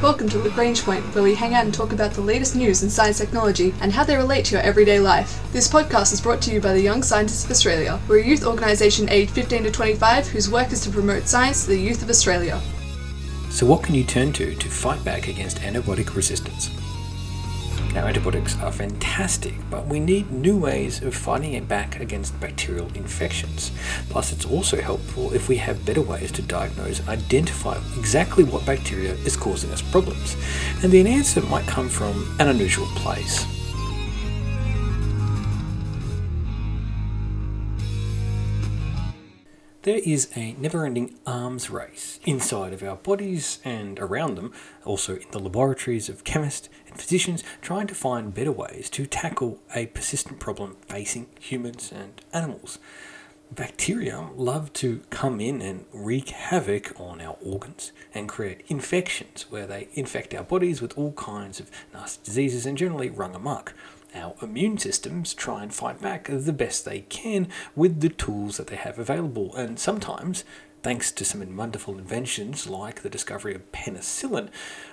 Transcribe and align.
Welcome 0.00 0.28
to 0.28 0.38
Lagrange 0.38 0.84
Point, 0.84 1.02
where 1.12 1.24
we 1.24 1.34
hang 1.34 1.54
out 1.54 1.64
and 1.64 1.74
talk 1.74 1.92
about 1.92 2.12
the 2.12 2.20
latest 2.20 2.54
news 2.54 2.84
in 2.84 2.88
science 2.88 3.18
technology 3.18 3.74
and 3.80 3.92
how 3.92 4.04
they 4.04 4.14
relate 4.14 4.44
to 4.44 4.52
your 4.52 4.62
everyday 4.62 5.00
life. 5.00 5.42
This 5.52 5.66
podcast 5.66 6.12
is 6.12 6.20
brought 6.20 6.40
to 6.42 6.52
you 6.52 6.60
by 6.60 6.72
the 6.72 6.80
Young 6.80 7.02
Scientists 7.02 7.44
of 7.44 7.50
Australia. 7.50 7.98
We're 8.06 8.20
a 8.20 8.24
youth 8.24 8.46
organisation 8.46 9.08
aged 9.08 9.32
15 9.32 9.64
to 9.64 9.72
25 9.72 10.28
whose 10.28 10.48
work 10.48 10.70
is 10.70 10.82
to 10.82 10.90
promote 10.90 11.26
science 11.26 11.64
to 11.64 11.70
the 11.70 11.80
youth 11.80 12.00
of 12.00 12.10
Australia. 12.10 12.60
So, 13.50 13.66
what 13.66 13.82
can 13.82 13.96
you 13.96 14.04
turn 14.04 14.32
to 14.34 14.54
to 14.54 14.68
fight 14.68 15.02
back 15.04 15.26
against 15.26 15.58
antibiotic 15.62 16.14
resistance? 16.14 16.70
Now, 17.98 18.06
antibiotics 18.06 18.56
are 18.60 18.70
fantastic, 18.70 19.54
but 19.70 19.88
we 19.88 19.98
need 19.98 20.30
new 20.30 20.56
ways 20.56 21.02
of 21.02 21.16
fighting 21.16 21.54
it 21.54 21.66
back 21.66 21.98
against 21.98 22.38
bacterial 22.38 22.86
infections. 22.94 23.72
Plus, 24.08 24.30
it's 24.30 24.44
also 24.44 24.80
helpful 24.80 25.34
if 25.34 25.48
we 25.48 25.56
have 25.56 25.84
better 25.84 26.00
ways 26.00 26.30
to 26.32 26.42
diagnose 26.42 27.04
identify 27.08 27.76
exactly 27.98 28.44
what 28.44 28.64
bacteria 28.64 29.14
is 29.26 29.36
causing 29.36 29.72
us 29.72 29.82
problems. 29.82 30.36
And 30.84 30.92
the 30.92 31.04
answer 31.08 31.42
might 31.42 31.66
come 31.66 31.88
from 31.88 32.36
an 32.38 32.46
unusual 32.46 32.86
place. 32.94 33.57
There 39.88 40.02
is 40.04 40.28
a 40.36 40.52
never 40.58 40.84
ending 40.84 41.14
arms 41.26 41.70
race 41.70 42.20
inside 42.26 42.74
of 42.74 42.82
our 42.82 42.96
bodies 42.96 43.58
and 43.64 43.98
around 43.98 44.34
them, 44.34 44.52
also 44.84 45.16
in 45.16 45.30
the 45.30 45.38
laboratories 45.38 46.10
of 46.10 46.24
chemists 46.24 46.68
and 46.86 47.00
physicians, 47.00 47.42
trying 47.62 47.86
to 47.86 47.94
find 47.94 48.34
better 48.34 48.52
ways 48.52 48.90
to 48.90 49.06
tackle 49.06 49.60
a 49.74 49.86
persistent 49.86 50.40
problem 50.40 50.76
facing 50.86 51.28
humans 51.40 51.90
and 51.90 52.20
animals. 52.34 52.78
Bacteria 53.50 54.28
love 54.36 54.74
to 54.74 55.00
come 55.08 55.40
in 55.40 55.62
and 55.62 55.86
wreak 55.94 56.28
havoc 56.28 56.92
on 57.00 57.22
our 57.22 57.38
organs 57.40 57.92
and 58.12 58.28
create 58.28 58.66
infections 58.68 59.46
where 59.48 59.66
they 59.66 59.88
infect 59.94 60.34
our 60.34 60.44
bodies 60.44 60.82
with 60.82 60.98
all 60.98 61.12
kinds 61.12 61.60
of 61.60 61.70
nasty 61.94 62.22
diseases 62.26 62.66
and 62.66 62.76
generally 62.76 63.08
run 63.08 63.34
amok 63.34 63.72
our 64.14 64.34
immune 64.42 64.78
systems 64.78 65.34
try 65.34 65.62
and 65.62 65.72
fight 65.72 66.00
back 66.00 66.28
the 66.30 66.52
best 66.52 66.84
they 66.84 67.00
can 67.00 67.48
with 67.76 68.00
the 68.00 68.08
tools 68.08 68.56
that 68.56 68.68
they 68.68 68.76
have 68.76 68.98
available. 68.98 69.54
And 69.54 69.78
sometimes, 69.78 70.44
thanks 70.82 71.12
to 71.12 71.24
some 71.24 71.56
wonderful 71.56 71.98
inventions 71.98 72.66
like 72.66 73.02
the 73.02 73.10
discovery 73.10 73.54
of 73.54 73.70
penicillin, 73.72 74.48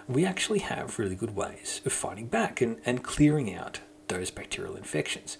we 0.08 0.26
actually 0.26 0.60
have 0.60 1.00
really 1.00 1.16
good 1.16 1.36
ways 1.36 1.82
of 1.86 1.94
fighting 1.94 2.28
back 2.28 2.62
and, 2.62 2.78
and 2.86 3.04
clearing 3.04 3.54
out 3.54 3.80
those 4.08 4.32
bacterial 4.32 4.76
infections. 4.76 5.38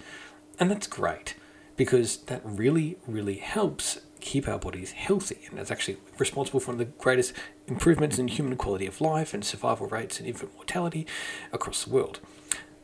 And 0.60 0.72
that's 0.72 0.88
great 0.88 1.36
because 1.76 2.18
that 2.18 2.42
really, 2.44 2.98
really 3.06 3.36
helps 3.38 4.00
keep 4.22 4.48
our 4.48 4.58
bodies 4.58 4.92
healthy. 4.92 5.40
And 5.50 5.60
that's 5.60 5.72
actually 5.72 5.98
responsible 6.18 6.60
for 6.60 6.72
one 6.72 6.82
of 6.82 6.88
the 6.88 6.94
greatest 7.04 7.34
improvements 7.68 8.18
in 8.18 8.28
human 8.28 8.58
quality 8.58 8.88
of 8.88 9.02
life 9.02 9.34
and 9.34 9.44
survival 9.44 9.88
rates 9.88 10.20
and 10.20 10.28
infant 10.28 10.56
mortality 10.56 11.06
across 11.52 11.84
the 11.84 11.92
world. 11.92 12.20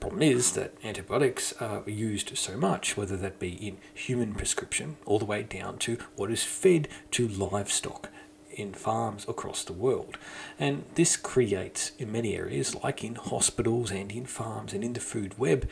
Problem 0.02 0.24
is 0.24 0.54
that 0.54 0.74
antibiotics 0.84 1.54
are 1.62 1.84
used 1.86 2.36
so 2.36 2.58
much, 2.58 2.98
whether 2.98 3.16
that 3.18 3.38
be 3.38 3.52
in 3.52 3.78
human 3.94 4.34
prescription 4.34 4.98
all 5.06 5.20
the 5.20 5.26
way 5.26 5.44
down 5.44 5.78
to 5.78 6.00
what 6.16 6.32
is 6.32 6.44
fed 6.44 6.88
to 7.12 7.28
livestock 7.28 8.10
in 8.50 8.74
farms 8.74 9.26
across 9.30 9.64
the 9.64 9.74
world. 9.74 10.18
And 10.60 10.86
this 10.96 11.16
creates, 11.16 11.92
in 12.00 12.12
many 12.12 12.36
areas, 12.36 12.74
like 12.84 13.04
in 13.04 13.14
hospitals 13.14 13.92
and 13.92 14.12
in 14.12 14.26
farms 14.26 14.74
and 14.74 14.84
in 14.84 14.94
the 14.94 15.00
food 15.00 15.38
web, 15.38 15.70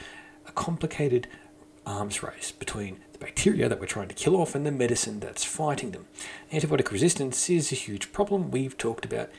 a 0.47 0.51
complicated 0.51 1.27
arms 1.83 2.21
race 2.21 2.51
between 2.51 2.99
the 3.13 3.17
bacteria 3.17 3.67
that 3.67 3.79
we're 3.79 3.87
trying 3.87 4.09
to 4.09 4.15
kill 4.15 4.35
off 4.35 4.53
and 4.53 4.63
the 4.63 4.71
medicine 4.71 5.19
that's 5.19 5.43
fighting 5.43 5.89
them. 5.89 6.05
Antibiotic 6.53 6.91
resistance 6.91 7.49
is 7.49 7.71
a 7.71 7.75
huge 7.75 8.11
problem 8.11 8.51
we've 8.51 8.77
talked 8.77 9.05
about 9.05 9.31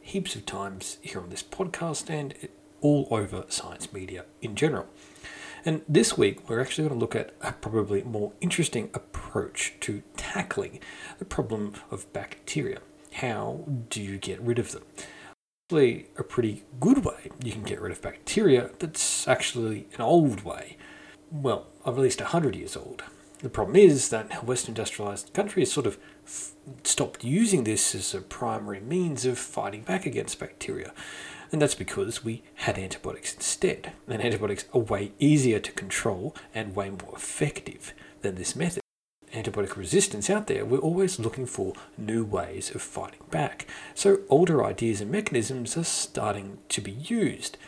heaps 0.00 0.34
of 0.34 0.46
times 0.46 0.96
here 1.02 1.20
on 1.20 1.28
this 1.28 1.42
podcast, 1.42 2.08
and 2.08 2.32
all 2.80 3.08
over 3.10 3.44
science 3.48 3.92
media 3.92 4.24
in 4.40 4.54
general. 4.54 4.86
And 5.64 5.82
this 5.88 6.16
week, 6.16 6.48
we're 6.48 6.60
actually 6.60 6.88
going 6.88 6.98
to 6.98 7.00
look 7.00 7.16
at 7.16 7.34
a 7.40 7.52
probably 7.52 8.02
more 8.02 8.32
interesting 8.40 8.90
approach 8.94 9.74
to 9.80 10.02
tackling 10.16 10.80
the 11.18 11.24
problem 11.24 11.74
of 11.90 12.10
bacteria. 12.12 12.78
How 13.14 13.64
do 13.90 14.00
you 14.00 14.18
get 14.18 14.40
rid 14.40 14.58
of 14.58 14.72
them? 14.72 14.84
Actually, 15.66 16.06
a 16.16 16.22
pretty 16.22 16.64
good 16.80 17.04
way 17.04 17.30
you 17.42 17.52
can 17.52 17.62
get 17.62 17.80
rid 17.80 17.92
of 17.92 18.00
bacteria 18.00 18.70
that's 18.78 19.26
actually 19.28 19.88
an 19.94 20.00
old 20.00 20.44
way. 20.44 20.76
Well, 21.30 21.66
of 21.84 21.98
at 21.98 22.02
least 22.02 22.20
100 22.20 22.56
years 22.56 22.76
old. 22.76 23.02
The 23.40 23.48
problem 23.48 23.76
is 23.76 24.08
that 24.08 24.44
Western 24.44 24.72
industrialized 24.72 25.32
countries 25.32 25.72
sort 25.72 25.86
of 25.86 25.98
f- 26.26 26.52
stopped 26.82 27.22
using 27.22 27.64
this 27.64 27.94
as 27.94 28.12
a 28.12 28.20
primary 28.20 28.80
means 28.80 29.24
of 29.24 29.38
fighting 29.38 29.82
back 29.82 30.06
against 30.06 30.40
bacteria. 30.40 30.92
And 31.50 31.62
that's 31.62 31.74
because 31.74 32.24
we 32.24 32.42
had 32.56 32.78
antibiotics 32.78 33.34
instead. 33.34 33.92
And 34.06 34.22
antibiotics 34.22 34.66
are 34.74 34.80
way 34.80 35.12
easier 35.18 35.58
to 35.60 35.72
control 35.72 36.36
and 36.54 36.76
way 36.76 36.90
more 36.90 37.14
effective 37.14 37.94
than 38.22 38.34
this 38.34 38.54
method. 38.54 38.82
Antibiotic 39.32 39.76
resistance 39.76 40.30
out 40.30 40.46
there, 40.46 40.64
we're 40.64 40.78
always 40.78 41.18
looking 41.18 41.46
for 41.46 41.74
new 41.96 42.24
ways 42.24 42.74
of 42.74 42.80
fighting 42.80 43.20
back. 43.30 43.66
So 43.94 44.20
older 44.28 44.64
ideas 44.64 45.00
and 45.00 45.10
mechanisms 45.10 45.76
are 45.76 45.84
starting 45.84 46.58
to 46.70 46.80
be 46.80 46.92
used. 46.92 47.58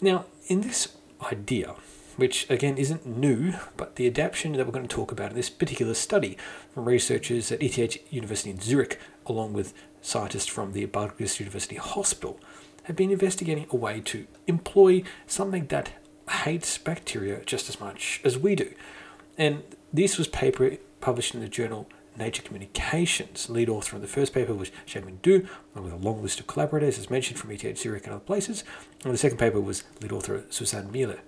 Now, 0.00 0.26
in 0.48 0.62
this 0.62 0.96
idea, 1.30 1.76
which 2.16 2.48
again 2.50 2.76
isn't 2.76 3.06
new, 3.06 3.54
but 3.76 3.96
the 3.96 4.06
adaptation 4.06 4.52
that 4.52 4.66
we're 4.66 4.72
going 4.72 4.86
to 4.86 4.94
talk 4.94 5.12
about 5.12 5.30
in 5.30 5.36
this 5.36 5.50
particular 5.50 5.94
study 5.94 6.36
from 6.72 6.84
researchers 6.84 7.50
at 7.50 7.62
ETH 7.62 8.12
University 8.12 8.50
in 8.50 8.60
Zurich, 8.60 9.00
along 9.26 9.52
with 9.52 9.72
scientists 10.02 10.46
from 10.46 10.72
the 10.72 10.84
Bartels 10.86 11.40
University 11.40 11.76
Hospital, 11.76 12.38
have 12.84 12.96
been 12.96 13.10
investigating 13.10 13.66
a 13.70 13.76
way 13.76 14.00
to 14.00 14.26
employ 14.46 15.02
something 15.26 15.66
that 15.66 15.92
hates 16.30 16.78
bacteria 16.78 17.42
just 17.44 17.68
as 17.68 17.80
much 17.80 18.20
as 18.24 18.38
we 18.38 18.54
do. 18.54 18.72
And 19.36 19.62
this 19.92 20.16
was 20.16 20.28
paper 20.28 20.76
published 21.00 21.34
in 21.34 21.40
the 21.40 21.48
journal 21.48 21.88
Nature 22.16 22.42
Communications. 22.42 23.50
Lead 23.50 23.68
author 23.68 23.96
on 23.96 24.02
the 24.02 24.08
first 24.08 24.32
paper 24.32 24.54
was 24.54 24.70
Jiemin 24.86 25.20
Du, 25.22 25.46
along 25.74 25.84
with 25.84 25.92
a 25.92 26.04
long 26.04 26.22
list 26.22 26.40
of 26.40 26.46
collaborators, 26.46 26.98
as 26.98 27.10
mentioned 27.10 27.38
from 27.38 27.50
ETH 27.50 27.78
Zurich 27.78 28.04
and 28.04 28.14
other 28.14 28.24
places. 28.24 28.62
And 29.04 29.12
the 29.12 29.18
second 29.18 29.38
paper 29.38 29.60
was 29.60 29.84
lead 30.00 30.12
author 30.12 30.44
Susanne 30.50 30.90
Meile. 30.92 31.18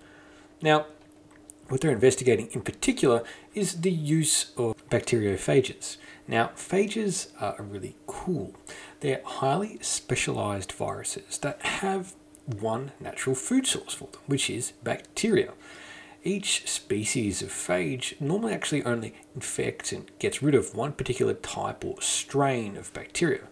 Now, 0.63 0.87
what 1.69 1.81
they're 1.81 1.91
investigating 1.91 2.49
in 2.53 2.63
particular 2.63 3.25
is 3.55 3.81
the 3.81 3.91
use 3.91 4.53
of 4.57 4.77
bacteriophages. 4.89 5.97
Now, 6.29 6.51
phages 6.57 7.29
are 7.41 7.63
really 7.63 7.97
cool. 8.07 8.55
They're 9.01 9.23
highly 9.25 9.79
specialized 9.81 10.73
viruses 10.73 11.39
that 11.39 11.63
have 11.63 12.15
one 12.47 12.93
natural 13.01 13.37
food 13.37 13.67
source 13.67 13.95
for 13.95 14.09
them, 14.09 14.21
which 14.27 14.51
is 14.51 14.73
bacteria. 14.83 15.53
Each 16.25 16.69
species 16.69 17.41
of 17.43 17.51
phage 17.51 18.21
normally 18.21 18.53
actually 18.53 18.85
only 18.85 19.15
infects 19.37 19.93
and 19.93 20.11
gets 20.19 20.43
rid 20.43 20.57
of 20.57 20.75
one 20.75 20.93
particular 20.93 21.35
type 21.35 21.85
or 21.85 22.03
strain 22.03 22.77
of 22.77 22.93
bacteria. 22.93 23.43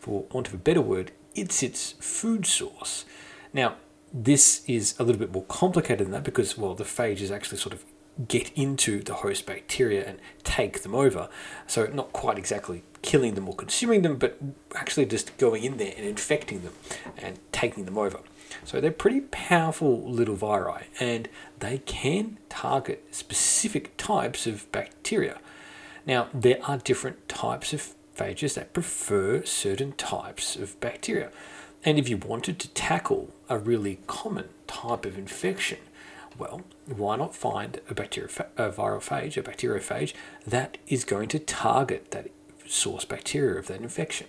For 0.00 0.24
want 0.32 0.48
of 0.48 0.54
a 0.54 0.58
better 0.58 0.80
word, 0.80 1.12
it's 1.36 1.62
its 1.62 1.92
food 2.00 2.44
source. 2.46 3.04
Now, 3.52 3.76
this 4.12 4.64
is 4.66 4.96
a 4.98 5.04
little 5.04 5.20
bit 5.20 5.32
more 5.32 5.44
complicated 5.44 6.06
than 6.06 6.12
that 6.12 6.24
because, 6.24 6.58
well, 6.58 6.74
the 6.74 6.84
phage 6.84 7.20
is 7.20 7.30
actually 7.30 7.58
sort 7.58 7.72
of 7.74 7.84
get 8.28 8.50
into 8.54 9.02
the 9.02 9.14
host 9.14 9.46
bacteria 9.46 10.06
and 10.06 10.18
take 10.44 10.82
them 10.82 10.94
over. 10.94 11.28
So, 11.66 11.86
not 11.86 12.12
quite 12.12 12.38
exactly 12.38 12.82
killing 13.02 13.34
them 13.34 13.48
or 13.48 13.54
consuming 13.54 14.02
them, 14.02 14.16
but 14.16 14.38
actually 14.74 15.06
just 15.06 15.36
going 15.36 15.64
in 15.64 15.76
there 15.76 15.94
and 15.96 16.06
infecting 16.06 16.62
them 16.62 16.74
and 17.18 17.38
taking 17.52 17.84
them 17.84 17.98
over. 17.98 18.20
So, 18.64 18.80
they're 18.80 18.92
pretty 18.92 19.20
powerful 19.20 20.02
little 20.02 20.36
viri 20.36 20.86
and 21.00 21.28
they 21.58 21.78
can 21.78 22.38
target 22.48 23.04
specific 23.10 23.96
types 23.96 24.46
of 24.46 24.70
bacteria. 24.72 25.38
Now, 26.06 26.28
there 26.34 26.58
are 26.64 26.78
different 26.78 27.28
types 27.28 27.72
of 27.72 27.94
phages 28.16 28.54
that 28.54 28.72
prefer 28.72 29.44
certain 29.44 29.92
types 29.92 30.56
of 30.56 30.78
bacteria. 30.80 31.30
And 31.84 31.98
if 31.98 32.08
you 32.08 32.16
wanted 32.16 32.58
to 32.60 32.68
tackle 32.68 33.30
a 33.48 33.58
really 33.58 33.98
common 34.06 34.48
type 34.66 35.04
of 35.04 35.18
infection, 35.18 35.78
well, 36.38 36.62
why 36.86 37.16
not 37.16 37.34
find 37.34 37.80
a, 37.88 37.94
bacteria, 37.94 38.28
a 38.56 38.70
viral 38.70 39.02
phage, 39.02 39.36
a 39.36 39.42
bacteriophage 39.42 40.12
that 40.46 40.78
is 40.86 41.04
going 41.04 41.28
to 41.28 41.38
target 41.38 42.10
that 42.10 42.30
source 42.66 43.04
bacteria 43.04 43.58
of 43.58 43.66
that 43.68 43.80
infection? 43.80 44.26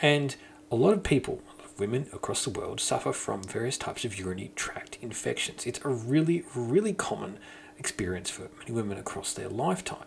And 0.00 0.36
a 0.70 0.76
lot 0.76 0.92
of 0.92 1.02
people, 1.02 1.40
women 1.78 2.06
across 2.12 2.44
the 2.44 2.50
world, 2.50 2.80
suffer 2.80 3.12
from 3.12 3.42
various 3.42 3.78
types 3.78 4.04
of 4.04 4.18
urinary 4.18 4.52
tract 4.54 4.98
infections. 5.00 5.66
It's 5.66 5.80
a 5.84 5.88
really, 5.88 6.44
really 6.54 6.92
common 6.92 7.38
experience 7.78 8.30
for 8.30 8.48
many 8.58 8.72
women 8.72 8.98
across 8.98 9.32
their 9.32 9.48
lifetime. 9.48 10.06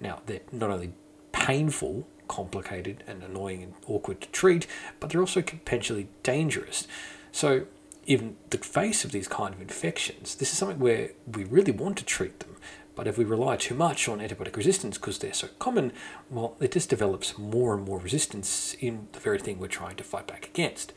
Now, 0.00 0.20
they're 0.26 0.40
not 0.52 0.70
only 0.70 0.92
painful 1.32 2.06
complicated 2.28 3.04
and 3.06 3.22
annoying 3.22 3.62
and 3.62 3.74
awkward 3.86 4.20
to 4.20 4.28
treat, 4.28 4.66
but 5.00 5.10
they're 5.10 5.20
also 5.20 5.42
potentially 5.42 6.08
dangerous. 6.22 6.86
So, 7.32 7.66
in 8.06 8.36
the 8.50 8.58
face 8.58 9.04
of 9.04 9.12
these 9.12 9.28
kind 9.28 9.54
of 9.54 9.60
infections, 9.60 10.36
this 10.36 10.52
is 10.52 10.58
something 10.58 10.78
where 10.78 11.10
we 11.26 11.44
really 11.44 11.72
want 11.72 11.98
to 11.98 12.04
treat 12.04 12.40
them. 12.40 12.56
But 12.94 13.06
if 13.06 13.18
we 13.18 13.24
rely 13.24 13.56
too 13.56 13.74
much 13.74 14.08
on 14.08 14.20
antibiotic 14.20 14.56
resistance 14.56 14.96
because 14.96 15.18
they're 15.18 15.34
so 15.34 15.48
common, 15.58 15.92
well, 16.30 16.56
it 16.60 16.72
just 16.72 16.88
develops 16.88 17.36
more 17.36 17.74
and 17.74 17.84
more 17.84 17.98
resistance 17.98 18.74
in 18.80 19.08
the 19.12 19.20
very 19.20 19.38
thing 19.38 19.58
we're 19.58 19.66
trying 19.66 19.96
to 19.96 20.04
fight 20.04 20.26
back 20.26 20.46
against. 20.46 20.94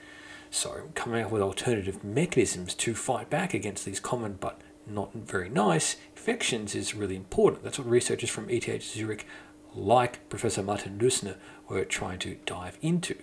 So, 0.50 0.90
coming 0.96 1.24
up 1.24 1.32
with 1.32 1.42
alternative 1.42 2.04
mechanisms 2.04 2.74
to 2.76 2.96
fight 2.96 3.30
back 3.30 3.54
against 3.54 3.86
these 3.86 4.00
common 4.00 4.38
but 4.40 4.62
not 4.88 5.14
very 5.14 5.50
nice 5.50 5.98
infections 6.16 6.74
is 6.74 6.96
really 6.96 7.16
important. 7.16 7.64
That's 7.64 7.78
what 7.78 7.88
researchers 7.88 8.30
from 8.30 8.50
ETH 8.50 8.82
Zurich, 8.82 9.28
like 9.76 10.28
Professor 10.30 10.64
Martin 10.64 10.98
Loessner, 10.98 11.36
were 11.68 11.86
trying 11.86 12.20
to 12.20 12.38
dive 12.46 12.78
into. 12.82 13.16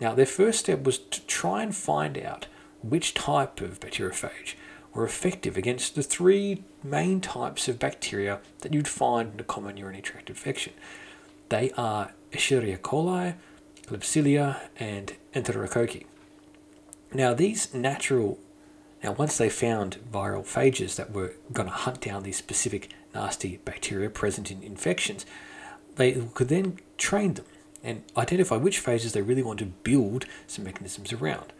Now, 0.00 0.14
their 0.14 0.26
first 0.26 0.60
step 0.60 0.84
was 0.84 0.98
to 0.98 1.24
try 1.26 1.62
and 1.62 1.76
find 1.76 2.18
out 2.18 2.46
which 2.82 3.14
type 3.14 3.60
of 3.60 3.80
bacteriophage 3.80 4.54
were 4.92 5.04
effective 5.04 5.56
against 5.56 5.94
the 5.94 6.02
three 6.02 6.64
main 6.82 7.20
types 7.20 7.68
of 7.68 7.78
bacteria 7.78 8.40
that 8.60 8.74
you'd 8.74 8.88
find 8.88 9.34
in 9.34 9.40
a 9.40 9.44
common 9.44 9.76
urinary 9.76 10.02
tract 10.02 10.28
infection. 10.28 10.72
They 11.48 11.70
are 11.72 12.12
Escherichia 12.32 12.78
coli, 12.78 13.34
Klebsiella, 13.86 14.60
and 14.78 15.14
Enterococci. 15.34 16.06
Now, 17.12 17.34
these 17.34 17.74
natural, 17.74 18.38
now 19.02 19.12
once 19.12 19.36
they 19.36 19.48
found 19.48 19.98
viral 20.12 20.44
phages 20.44 20.96
that 20.96 21.12
were 21.12 21.34
going 21.52 21.68
to 21.68 21.74
hunt 21.74 22.00
down 22.00 22.22
these 22.22 22.36
specific 22.36 22.90
nasty 23.14 23.58
bacteria 23.64 24.10
present 24.10 24.50
in 24.50 24.62
infections, 24.62 25.26
they 25.96 26.12
could 26.34 26.48
then 26.48 26.78
train 26.96 27.34
them 27.34 27.46
and 27.82 28.04
identify 28.16 28.56
which 28.56 28.82
phages 28.82 29.12
they 29.12 29.22
really 29.22 29.42
want 29.42 29.58
to 29.58 29.66
build 29.66 30.26
some 30.46 30.64
mechanisms 30.64 31.12
around. 31.12 31.52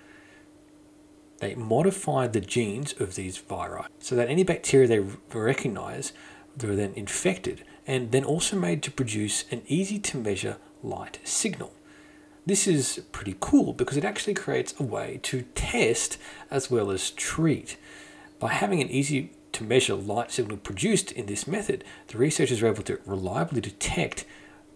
They 1.40 1.54
modified 1.54 2.32
the 2.32 2.40
genes 2.40 2.94
of 3.00 3.14
these 3.14 3.38
viri 3.38 3.82
so 3.98 4.14
that 4.14 4.28
any 4.28 4.44
bacteria 4.44 4.87
they 4.87 5.00
recognize 5.32 6.12
they 6.56 6.69
were 6.69 6.76
then 6.76 6.92
infected 6.94 7.64
and 7.87 8.12
then 8.12 8.25
also 8.25 8.56
made 8.56 8.82
to 8.82 8.90
produce 8.90 9.44
an 9.50 9.62
easy 9.66 9.98
to 9.98 10.19
measure 10.19 10.58
light 10.82 11.19
signal. 11.25 11.72
This 12.46 12.66
is 12.66 13.02
pretty 13.12 13.37
cool 13.40 13.72
because 13.72 13.96
it 13.96 14.04
actually 14.04 14.34
creates 14.34 14.75
a 14.78 14.82
way 14.82 15.19
to 15.25 15.42
test 15.54 16.19
as 16.50 16.70
well 16.70 16.90
as 16.90 17.10
treat. 17.10 17.76
By 18.38 18.52
having 18.52 18.81
an 18.81 18.90
easy 18.90 19.32
to 19.52 19.64
measure 19.64 19.94
light 19.94 20.31
signal 20.31 20.58
produced 20.58 21.10
in 21.12 21.26
this 21.26 21.46
method, 21.46 21.84
the 22.08 22.19
researchers 22.19 22.62
were 22.62 22.69
able 22.69 22.82
to 22.84 23.00
reliably 23.06 23.60
detect 23.60 24.25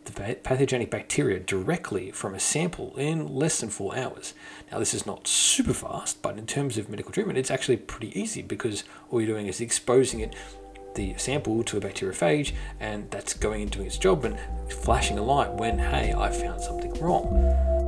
the 0.05 0.37
pathogenic 0.43 0.91
bacteria 0.91 1.41
directly 1.41 2.11
from 2.11 2.35
a 2.35 2.41
sample 2.41 2.95
in 2.97 3.35
less 3.35 3.61
than 3.61 3.71
four 3.71 3.97
hours. 3.97 4.35
Now, 4.71 4.79
this 4.79 4.95
is 4.95 5.07
not 5.07 5.27
super 5.27 5.75
fast, 5.75 6.21
but 6.23 6.39
in 6.39 6.47
terms 6.47 6.79
of 6.79 6.89
medical 6.89 7.13
treatment, 7.13 7.39
it's 7.39 7.51
actually 7.51 7.79
pretty 7.79 8.19
easy 8.19 8.43
because 8.43 8.85
all 9.11 9.21
you're 9.21 9.35
doing 9.35 9.47
is 9.47 9.61
exposing 9.61 10.21
it, 10.21 10.35
the 10.95 11.15
sample, 11.17 11.63
to 11.65 11.77
a 11.77 11.81
bacteriophage, 11.81 12.53
and 12.81 13.11
that's 13.11 13.35
going 13.35 13.63
and 13.63 13.71
doing 13.71 13.87
its 13.87 13.99
job 13.99 14.25
and 14.25 14.39
flashing 14.71 15.19
a 15.19 15.23
light 15.23 15.53
when, 15.53 15.79
hey, 15.79 16.15
I 16.17 16.31
found 16.31 16.61
something 16.61 16.93
wrong. 16.95 17.84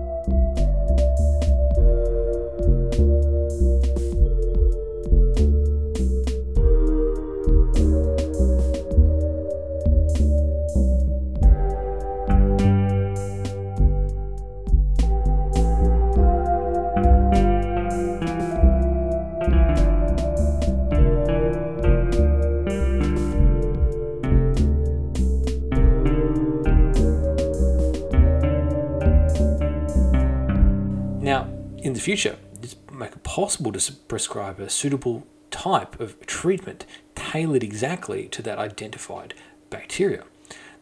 The 31.97 32.03
future, 32.03 32.37
it's 32.63 32.77
make 32.93 33.13
it 33.13 33.23
possible 33.23 33.73
to 33.73 33.93
prescribe 33.93 34.61
a 34.61 34.71
suitable 34.71 35.27
type 35.51 36.01
of 36.01 36.25
treatment 36.27 36.87
tailored 37.15 37.63
exactly 37.63 38.29
to 38.29 38.43
that 38.43 38.59
identified 38.59 39.35
bacteria. 39.71 40.25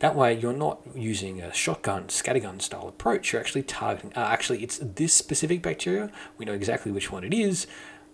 That 0.00 0.14
way, 0.14 0.38
you're 0.38 0.52
not 0.52 0.80
using 0.94 1.40
a 1.40 1.52
shotgun, 1.54 2.04
scattergun 2.04 2.60
style 2.60 2.88
approach. 2.88 3.32
You're 3.32 3.40
actually 3.40 3.62
targeting, 3.62 4.12
uh, 4.14 4.20
actually, 4.20 4.62
it's 4.62 4.78
this 4.78 5.14
specific 5.14 5.62
bacteria. 5.62 6.10
We 6.36 6.44
know 6.44 6.52
exactly 6.52 6.92
which 6.92 7.10
one 7.10 7.24
it 7.24 7.32
is 7.32 7.66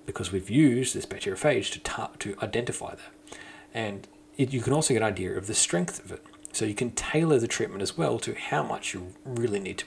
because 0.06 0.31
we've 0.31 0.50
used 0.50 0.94
this 0.94 1.06
bacteriophage 1.06 1.73
to, 1.73 1.81
tar- 1.81 2.11
to 2.20 2.37
identify 2.43 2.94
that. 2.94 3.38
And 3.75 4.06
it, 4.37 4.52
you 4.52 4.61
can 4.61 4.73
also 4.73 4.94
get 4.94 5.02
an 5.02 5.08
idea 5.08 5.37
of 5.37 5.47
the 5.47 5.55
strength 5.55 6.05
of 6.05 6.12
it. 6.12 6.25
So 6.52 6.64
you 6.64 6.75
can 6.75 6.91
tailor 6.93 7.38
the 7.38 7.49
treatment 7.49 7.82
as 7.82 7.97
well 7.97 8.19
to 8.20 8.35
how 8.35 8.62
much 8.62 8.93
you 8.93 9.14
really 9.25 9.61
need 9.61 9.79
to 9.79 9.85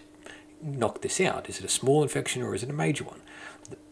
knock 0.63 1.01
this 1.01 1.19
out? 1.21 1.49
Is 1.49 1.59
it 1.59 1.65
a 1.65 1.69
small 1.69 2.03
infection 2.03 2.41
or 2.41 2.55
is 2.55 2.63
it 2.63 2.69
a 2.69 2.73
major 2.73 3.03
one? 3.03 3.21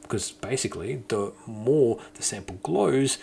Because 0.02 0.32
basically, 0.32 1.04
the 1.08 1.34
more 1.46 2.00
the 2.16 2.24
sample 2.24 2.60
glows, 2.64 3.18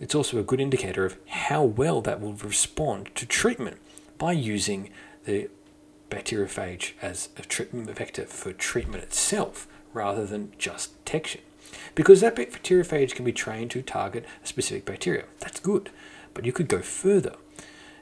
it's 0.00 0.14
also 0.14 0.38
a 0.38 0.42
good 0.44 0.60
indicator 0.60 1.04
of 1.04 1.16
how 1.26 1.62
well 1.62 2.00
that 2.02 2.20
will 2.20 2.34
respond 2.34 3.10
to 3.14 3.26
treatment 3.26 3.78
by 4.18 4.32
using 4.32 4.90
the 5.24 5.48
bacteriophage 6.10 6.92
as 7.02 7.28
a 7.36 7.42
treatment 7.42 7.90
vector 7.90 8.24
for 8.24 8.52
treatment 8.52 9.02
itself 9.02 9.66
rather 9.92 10.26
than 10.26 10.52
just 10.58 11.04
detection. 11.04 11.40
Because 11.94 12.20
that 12.20 12.36
bacteriophage 12.36 13.14
can 13.14 13.24
be 13.24 13.32
trained 13.32 13.70
to 13.72 13.82
target 13.82 14.24
a 14.42 14.46
specific 14.46 14.84
bacteria. 14.84 15.24
That's 15.40 15.60
good. 15.60 15.90
But 16.34 16.44
you 16.44 16.52
could 16.52 16.68
go 16.68 16.80
further 16.80 17.34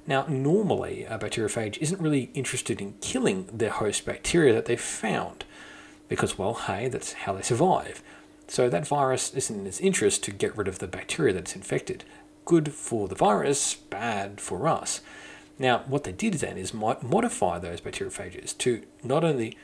now, 0.06 0.24
normally, 0.28 1.04
a 1.04 1.18
bacteriophage 1.18 1.78
isn't 1.78 2.00
really 2.00 2.30
interested 2.34 2.80
in 2.80 2.94
killing 3.00 3.48
their 3.52 3.70
host 3.70 4.04
bacteria 4.04 4.52
that 4.54 4.66
they've 4.66 4.80
found 4.80 5.44
because, 6.08 6.38
well, 6.38 6.54
hey, 6.54 6.88
that's 6.88 7.12
how 7.12 7.32
they 7.32 7.42
survive. 7.42 8.02
So 8.46 8.68
that 8.68 8.86
virus 8.86 9.34
isn't 9.34 9.58
in 9.58 9.66
its 9.66 9.80
interest 9.80 10.22
to 10.24 10.30
get 10.30 10.56
rid 10.56 10.68
of 10.68 10.78
the 10.78 10.86
bacteria 10.86 11.34
that's 11.34 11.56
infected. 11.56 12.04
Good 12.44 12.72
for 12.72 13.08
the 13.08 13.16
virus, 13.16 13.74
bad 13.74 14.40
for 14.40 14.68
us. 14.68 15.00
Now, 15.58 15.78
what 15.86 16.04
they 16.04 16.12
did 16.12 16.34
then 16.34 16.56
is 16.56 16.72
might 16.72 17.02
modify 17.02 17.58
those 17.58 17.80
bacteriophages 17.80 18.56
to 18.58 18.82
not 19.02 19.24
only 19.24 19.56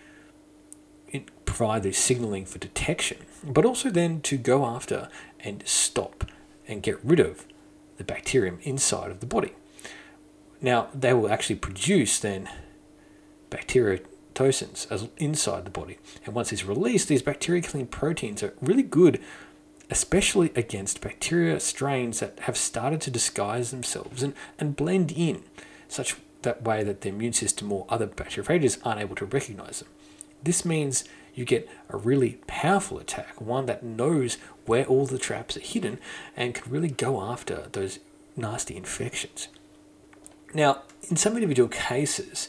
provide 1.44 1.82
the 1.82 1.92
signaling 1.92 2.46
for 2.46 2.58
detection, 2.58 3.18
but 3.44 3.66
also 3.66 3.90
then 3.90 4.22
to 4.22 4.38
go 4.38 4.64
after 4.64 5.08
and 5.38 5.62
stop 5.66 6.24
and 6.66 6.82
get 6.82 6.98
rid 7.04 7.20
of 7.20 7.46
the 7.98 8.04
bacterium 8.04 8.58
inside 8.62 9.10
of 9.10 9.20
the 9.20 9.26
body. 9.26 9.52
Now, 10.62 10.88
they 10.94 11.12
will 11.12 11.30
actually 11.30 11.56
produce 11.56 12.20
then 12.20 12.48
bacteriocins 13.50 14.90
as 14.90 15.08
inside 15.18 15.64
the 15.64 15.70
body. 15.70 15.98
And 16.24 16.34
once 16.34 16.52
it's 16.52 16.64
released, 16.64 17.08
these 17.08 17.20
bacteria 17.20 17.60
killing 17.60 17.88
proteins 17.88 18.44
are 18.44 18.54
really 18.62 18.84
good, 18.84 19.20
especially 19.90 20.52
against 20.54 21.00
bacteria 21.00 21.58
strains 21.58 22.20
that 22.20 22.38
have 22.42 22.56
started 22.56 23.00
to 23.02 23.10
disguise 23.10 23.72
themselves 23.72 24.22
and, 24.22 24.34
and 24.58 24.76
blend 24.76 25.10
in, 25.10 25.42
such 25.88 26.16
that 26.42 26.62
way 26.62 26.84
that 26.84 27.00
the 27.00 27.08
immune 27.08 27.32
system 27.32 27.72
or 27.72 27.84
other 27.88 28.06
bacteriophages 28.06 28.78
aren't 28.84 29.00
able 29.00 29.16
to 29.16 29.26
recognize 29.26 29.80
them. 29.80 29.88
This 30.44 30.64
means 30.64 31.04
you 31.34 31.44
get 31.44 31.68
a 31.88 31.96
really 31.96 32.38
powerful 32.46 32.98
attack, 32.98 33.40
one 33.40 33.66
that 33.66 33.82
knows 33.82 34.38
where 34.66 34.84
all 34.84 35.06
the 35.06 35.18
traps 35.18 35.56
are 35.56 35.60
hidden 35.60 35.98
and 36.36 36.54
can 36.54 36.70
really 36.70 36.90
go 36.90 37.20
after 37.20 37.66
those 37.72 37.98
nasty 38.36 38.76
infections. 38.76 39.48
Now, 40.54 40.82
in 41.08 41.16
some 41.16 41.34
individual 41.34 41.68
cases, 41.68 42.48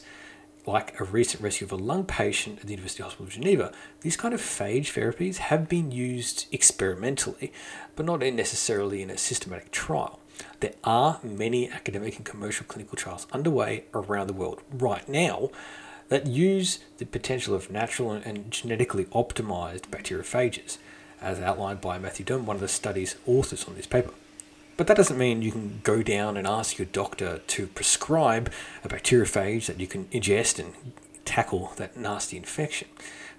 like 0.66 0.98
a 1.00 1.04
recent 1.04 1.42
rescue 1.42 1.66
of 1.66 1.72
a 1.72 1.76
lung 1.76 2.04
patient 2.04 2.60
at 2.60 2.66
the 2.66 2.72
University 2.72 3.02
Hospital 3.02 3.26
of 3.26 3.32
Geneva, 3.32 3.72
these 4.02 4.16
kind 4.16 4.34
of 4.34 4.40
phage 4.40 4.92
therapies 4.92 5.36
have 5.36 5.68
been 5.68 5.90
used 5.90 6.46
experimentally, 6.52 7.52
but 7.96 8.06
not 8.06 8.20
necessarily 8.20 9.02
in 9.02 9.10
a 9.10 9.18
systematic 9.18 9.70
trial. 9.70 10.20
There 10.60 10.74
are 10.82 11.20
many 11.22 11.70
academic 11.70 12.16
and 12.16 12.24
commercial 12.24 12.66
clinical 12.66 12.96
trials 12.96 13.26
underway 13.32 13.84
around 13.94 14.26
the 14.26 14.32
world 14.32 14.62
right 14.72 15.08
now 15.08 15.50
that 16.08 16.26
use 16.26 16.80
the 16.98 17.06
potential 17.06 17.54
of 17.54 17.70
natural 17.70 18.12
and 18.12 18.50
genetically 18.50 19.04
optimized 19.06 19.88
bacteriophages, 19.88 20.78
as 21.20 21.40
outlined 21.40 21.80
by 21.80 21.98
Matthew 21.98 22.26
Dunne, 22.26 22.46
one 22.46 22.56
of 22.56 22.60
the 22.60 22.68
study's 22.68 23.16
authors 23.26 23.64
on 23.66 23.76
this 23.76 23.86
paper. 23.86 24.12
But 24.76 24.88
that 24.88 24.96
doesn't 24.96 25.18
mean 25.18 25.42
you 25.42 25.52
can 25.52 25.80
go 25.84 26.02
down 26.02 26.36
and 26.36 26.46
ask 26.46 26.78
your 26.78 26.86
doctor 26.86 27.40
to 27.46 27.66
prescribe 27.68 28.50
a 28.82 28.88
bacteriophage 28.88 29.66
that 29.66 29.78
you 29.78 29.86
can 29.86 30.06
ingest 30.06 30.58
and 30.58 30.74
tackle 31.24 31.72
that 31.76 31.96
nasty 31.96 32.36
infection. 32.36 32.88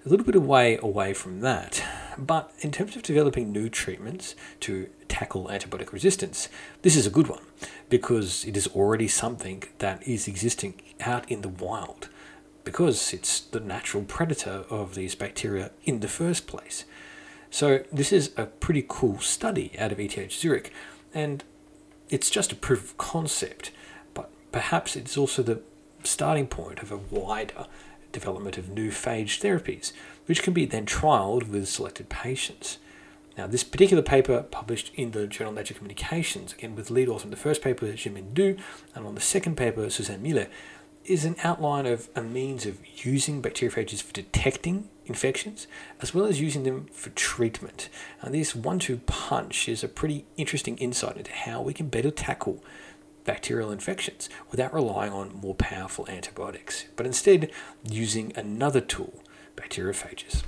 A 0.06 0.10
little 0.10 0.26
bit 0.26 0.36
of 0.36 0.46
way 0.46 0.78
away 0.82 1.14
from 1.14 1.42
that. 1.42 1.84
But 2.18 2.52
in 2.62 2.72
terms 2.72 2.96
of 2.96 3.04
developing 3.04 3.52
new 3.52 3.70
treatments 3.70 4.36
to 4.62 4.90
tackle 5.10 5.48
antibiotic 5.48 5.92
resistance, 5.92 6.48
this 6.84 6.96
is 6.96 7.06
a 7.06 7.12
good 7.12 7.28
one 7.28 7.44
because 7.90 8.46
it 8.46 8.56
is 8.56 8.68
already 8.68 9.08
something 9.08 9.64
that 9.80 10.08
is 10.08 10.28
existing 10.28 10.82
out 11.02 11.30
in 11.30 11.42
the 11.42 11.50
wild 11.50 12.10
because 12.64 13.14
it's 13.14 13.42
the 13.42 13.60
natural 13.60 14.04
predator 14.04 14.64
of 14.70 14.96
these 14.96 15.16
bacteria 15.16 15.72
in 15.84 16.00
the 16.00 16.08
first 16.08 16.48
place. 16.48 16.86
So, 17.52 17.84
this 17.92 18.12
is 18.12 18.32
a 18.36 18.48
pretty 18.48 18.84
cool 18.86 19.20
study 19.20 19.72
out 19.80 19.92
of 19.92 20.00
ETH 20.00 20.32
Zurich 20.32 20.74
and 21.16 21.44
it's 22.10 22.30
just 22.30 22.52
a 22.52 22.56
proof 22.56 22.84
of 22.84 22.98
concept, 22.98 23.72
but 24.14 24.30
perhaps 24.52 24.96
it's 24.96 25.18
also 25.18 25.42
the 25.42 25.62
starting 26.04 26.46
point 26.46 26.84
of 26.84 26.92
a 26.92 26.98
wider 26.98 27.66
development 28.12 28.58
of 28.58 28.70
new 28.70 28.92
phage 28.92 29.40
therapies, 29.40 29.92
which 30.28 30.44
can 30.44 30.54
be 30.54 30.66
then 30.66 30.86
trialled 30.86 31.50
with 31.50 31.68
selected 31.68 32.10
patients. 32.10 32.78
Now, 33.38 33.48
this 33.48 33.64
particular 33.64 34.04
paper 34.04 34.44
published 34.44 34.92
in 34.96 35.12
the 35.12 35.28
journal 35.28 35.52
Nature 35.52 35.74
Communications, 35.74 36.54
again 36.54 36.76
with 36.76 36.90
lead 36.92 37.10
author 37.10 37.26
on 37.26 37.32
the 37.32 37.38
first 37.38 37.62
paper, 37.62 37.88
Jiemin 37.88 38.34
Du, 38.34 38.58
and 38.94 39.06
on 39.06 39.16
the 39.16 39.22
second 39.22 39.58
paper, 39.58 39.90
Susanne 39.90 40.24
Meile, 40.24 40.48
is 41.04 41.26
an 41.26 41.36
outline 41.44 41.86
of 41.86 42.10
a 42.16 42.22
means 42.22 42.66
of 42.66 42.80
using 43.06 43.42
bacteriophages 43.42 44.02
for 44.02 44.14
detecting 44.14 44.90
infections 45.06 45.68
as 46.02 46.14
well 46.14 46.26
as 46.26 46.42
using 46.42 46.64
them 46.64 46.88
for 46.92 47.10
treatment. 47.12 47.90
And 48.22 48.34
this 48.34 48.56
one 48.56 48.80
two 48.80 48.98
punch 49.06 49.70
is 49.70 49.84
a 49.84 49.88
pretty 49.88 50.26
interesting 50.38 50.78
insight 50.78 51.18
into 51.18 51.32
how 51.32 51.62
we 51.62 51.74
can 51.74 51.88
better 51.88 52.12
tackle 52.12 52.64
bacterial 53.24 53.72
infections 53.72 54.30
without 54.52 54.74
relying 54.74 55.12
on 55.12 55.36
more 55.36 55.56
powerful 55.56 56.08
antibiotics, 56.08 56.86
but 56.96 57.06
instead 57.06 57.52
using 57.90 58.32
another 58.36 58.82
tool, 58.82 59.22
bacteriophages. 59.56 60.44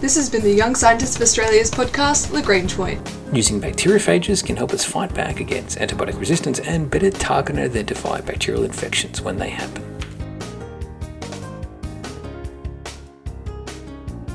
This 0.00 0.16
has 0.16 0.30
been 0.30 0.40
the 0.40 0.50
Young 0.50 0.74
Scientists 0.74 1.16
of 1.16 1.22
Australia's 1.22 1.70
podcast, 1.70 2.32
Lagrange 2.32 2.74
Point. 2.74 3.06
Using 3.34 3.60
bacteriophages 3.60 4.42
can 4.42 4.56
help 4.56 4.72
us 4.72 4.82
fight 4.82 5.14
back 5.14 5.40
against 5.40 5.78
antibiotic 5.78 6.18
resistance 6.18 6.58
and 6.58 6.90
better 6.90 7.10
target 7.10 7.56
and 7.56 7.64
identify 7.66 8.22
bacterial 8.22 8.64
infections 8.64 9.20
when 9.20 9.36
they 9.36 9.50
happen. 9.50 9.89